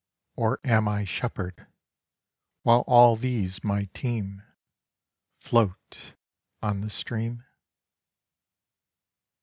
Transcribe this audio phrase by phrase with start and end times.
[0.35, 1.67] Or am I shepherd,
[2.63, 4.41] while all these my team
[5.37, 6.15] Float
[6.59, 7.43] on the stream